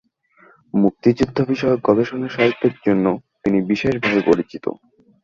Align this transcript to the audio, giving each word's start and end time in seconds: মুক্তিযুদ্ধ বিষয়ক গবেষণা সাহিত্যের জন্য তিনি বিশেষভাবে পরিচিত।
মুক্তিযুদ্ধ 0.73 1.37
বিষয়ক 1.43 1.79
গবেষণা 1.83 2.27
সাহিত্যের 2.29 2.75
জন্য 2.85 3.05
তিনি 3.43 3.57
বিশেষভাবে 3.61 4.21
পরিচিত। 4.21 4.65